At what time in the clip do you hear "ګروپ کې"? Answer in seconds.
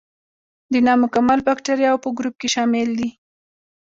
2.17-2.47